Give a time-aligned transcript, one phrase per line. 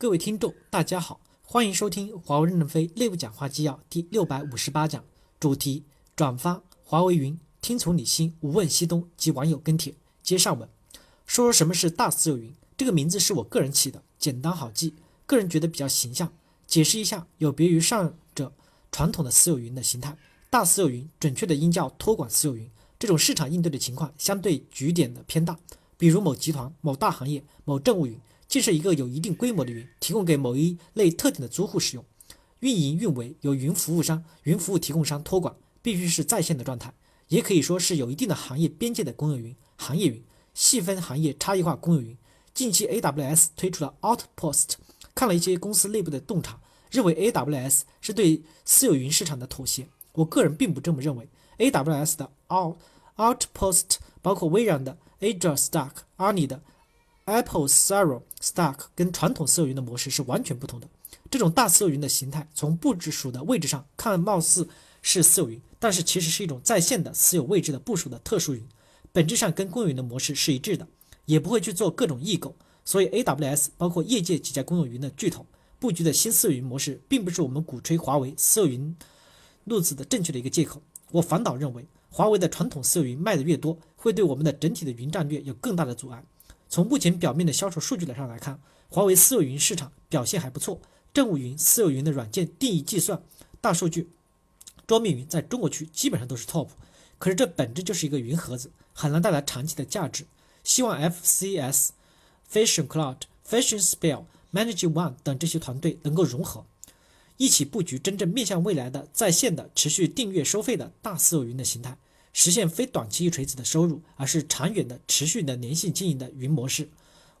[0.00, 5.04] 各位听众，大家好，欢迎收听华为任正非内部讲话纪要第六百五十八讲，
[5.40, 5.82] 主题：
[6.14, 9.96] 转发华为云听从你心，无问西东及网友跟帖。
[10.22, 10.68] 接上文，
[11.26, 12.54] 说说什么是大私有云。
[12.76, 14.94] 这个名字是我个人起的，简单好记，
[15.26, 16.32] 个人觉得比较形象。
[16.64, 18.52] 解释一下，有别于上者
[18.92, 20.16] 传统的私有云的形态，
[20.48, 22.70] 大私有云准确的应叫托管私有云。
[23.00, 25.58] 这种市场应对的情况相对局点的偏大，
[25.96, 28.16] 比如某集团、某大行业、某政务云。
[28.48, 32.04] 建设一个有一定规模的云，提供给某一类特定的租户使用，
[32.60, 36.94] 运营运维由云服务商、云服务提供商托管，必须是在线的状态，
[37.28, 40.24] 也可以说是有一定的行业边界的公有云、行业云，
[40.54, 42.16] 细分行业差异化公有云。
[42.54, 44.70] 近期 AWS 推出了 Outpost，
[45.14, 46.58] 看了一些公司内部的洞察，
[46.90, 49.86] 认为 AWS 是对私有云市场的妥协。
[50.14, 52.78] 我个人并不这么认为，AWS 的 Out
[53.16, 56.62] Outpost 包括微软的 Azure Stack、阿里的。
[57.28, 60.88] Apple Zero Stack 跟传统私有云的模式是完全不同的。
[61.30, 64.66] 这种大私有云的形态，从部署的位置上看，貌似
[65.02, 68.66] 是私有云，但是其实是一种在线的私有位置的部署的特殊云，
[69.12, 70.88] 本质上跟公有云的模式是一致的，
[71.26, 72.56] 也不会去做各种异构。
[72.82, 75.44] 所以 AWS 包括业界几家公有云的巨头
[75.78, 78.96] 布局的新私有云模式，并不是我们鼓吹华为私有云
[79.64, 80.80] 路子的正确的一个借口。
[81.10, 86.24] 我反倒认为，华为的传统私有云卖的越多，会对我们的整体的云战略有更大的阻碍。
[86.68, 90.80] 从目前表面的销售数据来上来看，华为私有云市场表现还不错。
[91.14, 93.22] 政务云、私有云的软件定义计算、
[93.60, 94.08] 大数据、
[94.86, 96.68] 桌面云在中国区基本上都是 top。
[97.18, 100.26] 可是这本质就是一个云盒子，很难带来长期的价值。
[100.62, 101.88] 希望 FCS、
[102.52, 103.16] Fashion Cloud、
[103.48, 106.64] Fashion Spell、Manage One 等这些团队能够融合，
[107.38, 111.96] 一起布局真正面向未来的在线的持续订阅收费的大私有云的形态。
[112.40, 116.88] 实现非短期一锤子的收入，而是长远的、持续的、粘性经营的云模式。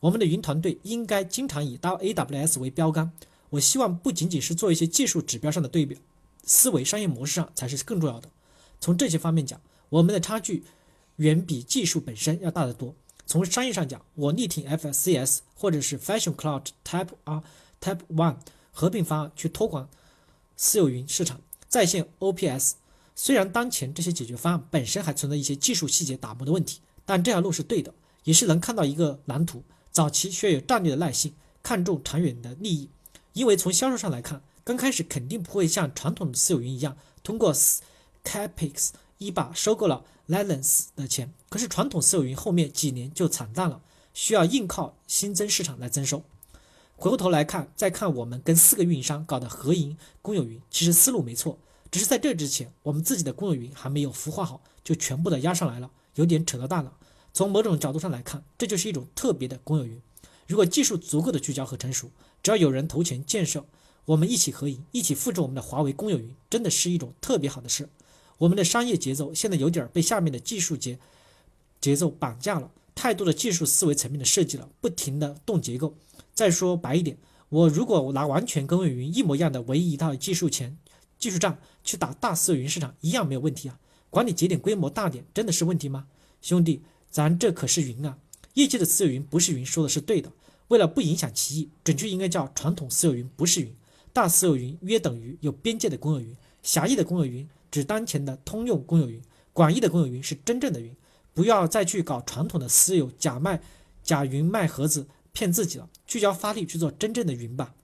[0.00, 3.12] 我们的云团队应该经常以到 AWS 为标杆。
[3.50, 5.98] 我希望不仅仅是做一些技术指标上的对比，
[6.44, 8.30] 思维商业模式上才是更重要的。
[8.80, 10.64] 从这些方面讲，我们的差距
[11.16, 12.94] 远比技术本身要大得多。
[13.26, 17.42] 从商业上讲，我力挺 FSCS 或者是 Fashion Cloud Type R、
[17.82, 18.36] Type One
[18.72, 19.86] 合并方案去托管
[20.56, 22.72] 私有云市场，在线 OPS。
[23.18, 27.94] 虽然当前这些解决方案本身还存在一些技术细节打磨的问题，但这条路是对的，
[28.24, 29.64] 也是能看到一个蓝图。
[29.90, 31.32] 早期需要有战略的耐性，
[31.62, 32.90] 看重长远的利益。
[33.32, 37.54] 因为从销售上来看，刚开始肯定不会像传统的私有云一样，通过
[38.22, 41.32] Capex 一把收购了 License 的钱。
[41.48, 43.80] 可是传统私有云后面几年就惨淡了，
[44.12, 46.22] 需要硬靠新增市场来增收。
[46.96, 51.58] 回过头来看，再看我们跟四个运营商搞的合营公有云，其实思路没错。
[51.90, 56.92] 只是在这之前，我们自己的公有云还没有孵化好，就全部的压上来了，有点扯到大了。
[57.32, 60.00] 从某种角度上来看，这就是一种特别的公有云。
[60.46, 62.10] 如果技术足够的聚焦和成熟，
[62.42, 63.64] 只要有人投钱建设，
[64.06, 67.88] 我们一起合营，一起复制我们的华为公有云，真的是一种特别好的事。
[68.38, 70.98] 我们的商业节奏现在有点被下面的技术节
[71.80, 75.94] 节奏绑架了，太多的技术思维层面的设计了，不停的动结构。
[76.34, 80.78] 再说白一点，我如果拿完全公有云一模一样的唯一一套技术钱。
[81.26, 83.80] 技术战去打大私有云市场一样没有问题啊！
[84.10, 86.06] 管理节点规模大点真的是问题吗？
[86.40, 88.16] 兄弟，咱这可是云啊！
[88.54, 90.30] 业界的私有云不是云，说的是对的。
[90.68, 93.74] 为了不影响歧义，准确应该叫传统私有云不是云。
[94.12, 99.20] 大私有云约等于有边界的公有云，狭义的公有云指当前的通用公有云，
[99.52, 100.94] 广义的公有云是真正的云。
[101.34, 103.60] 不要再去搞传统的私有假卖
[104.04, 107.74] 假云卖盒子骗自己了，聚焦发力去做真正的云吧。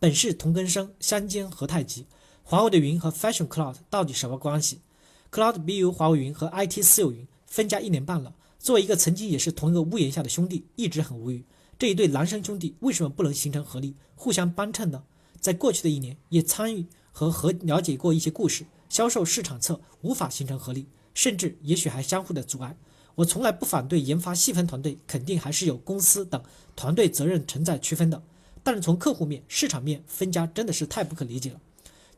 [0.00, 2.06] 本是同根生，相煎何太急。
[2.50, 4.80] 华为的云和 Fashion Cloud 到底什么关系
[5.30, 11.44] ？Cloud BU 华为云和 IT 私有云分家一年半了，作为一个曾经也是同一个屋檐下的兄弟，一直很无语。
[11.78, 15.02] 这一对孪生兄弟为什么不能形成合力，互相帮衬呢？
[15.38, 22.78] 在过去的一年，也参与和和了解过一些故事，销售市场侧无法形成合力，甚至也许还相互的阻碍。
[23.16, 26.42] 我从来不反对研发细分团队，肯定还是有公司等
[26.74, 28.22] 团队责任存在区分的，
[28.62, 31.60] 但是从客户面、市场面分家真的是太不可理解了。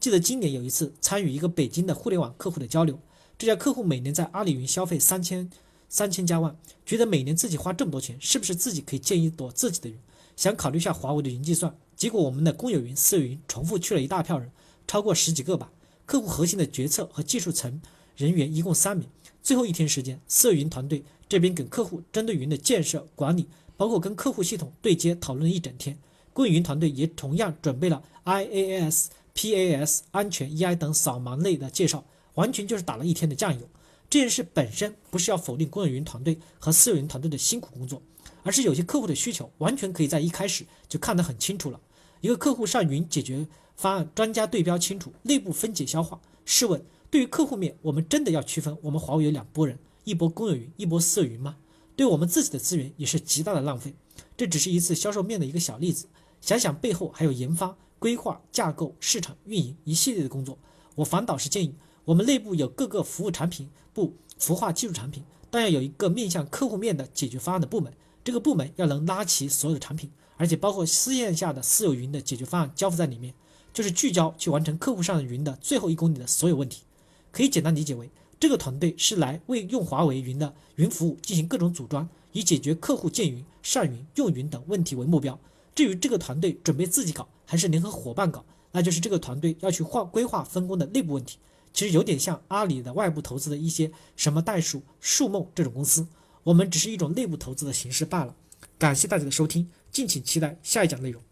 [0.00, 2.98] 记得今年有一次参与一个北京的互联网客户的交流，
[3.36, 5.50] 这家客户每年在阿里云消费三千
[5.90, 6.56] 三千加万，
[6.86, 9.98] 觉得每年自己花这么多钱，是不是自己可以建一朵自己的云？
[10.36, 11.76] 想考虑一下华为的云计算。
[11.94, 14.50] 结果我们的公有云、私有云重复去了一大票人，
[14.86, 15.70] 超过十几个吧。
[16.06, 17.82] 客户核心的决策和技术层
[18.16, 19.06] 人员一共三名。
[19.42, 23.46] 最后一天时间，私有云团队这边跟客户针对云的建设管理，
[23.76, 25.98] 包括跟客户系统对接讨论了一整天。
[26.32, 29.08] 公有云团队也同样准备了 IaaS。
[29.34, 32.04] PAS 安全 EI 等扫盲类的介绍，
[32.34, 33.68] 完全就是打了一天的酱油。
[34.08, 38.02] 这件事本身不是要否定公有云团队和私有云团队的辛苦工作，
[38.42, 41.80] 而是有些客户的需求完全可以在一开始就看得很清楚了。
[42.20, 43.46] 一个客户上云解决
[43.76, 46.20] 方案，专家对标清楚，内部分解消化。
[46.44, 51.56] 试问，对于客户面，我们真的要区分我们华为有两拨人，一波公有云，一波私有云吗？
[51.94, 53.94] 对我们自己的资源也是极大的浪费。
[54.36, 56.08] 这只是一次销售面的一个小例子，
[56.40, 60.58] 想想背后还有研发、规划、架构、市场运营一系列的工作。
[60.96, 61.74] 我反倒是建议，
[62.06, 67.92] 我们内部有各个服务产品部孵化技术产品，但要有一个面向客户面的解决方案的部门。
[68.24, 73.34] 这个部门要能拉齐所有的产品，而且包括试验下的私有云的解决方案交付在里面，
[73.72, 76.82] 就是聚焦去完成客户上的云的最后一公里的所有问题。
[77.30, 78.10] 可以简单理解为，
[78.40, 82.08] 这个团队是来为用华为云的云服务进行各种组装。
[82.32, 85.36] 以解决客户建云、上云、用云等问题为目标。
[85.80, 91.38] 至于这个团队准备自己搞还是联合伙伴搞，那就是这个团队要去划规划分工的内部问题。
[91.72, 96.06] 其实有点像阿里的外部投资的一些什么袋鼠、树梦这种公司，
[96.42, 98.36] 我们只是一种内部投资的形式罢了。
[98.76, 101.22] 感谢大家的收听，敬请期待下一讲内容。